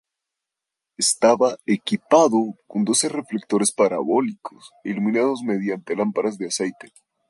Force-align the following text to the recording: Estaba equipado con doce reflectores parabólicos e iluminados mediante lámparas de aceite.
Estaba 0.97 1.57
equipado 1.67 2.55
con 2.65 2.83
doce 2.85 3.07
reflectores 3.07 3.71
parabólicos 3.71 4.71
e 4.83 4.89
iluminados 4.89 5.43
mediante 5.43 5.95
lámparas 5.95 6.39
de 6.39 6.47
aceite. 6.47 6.91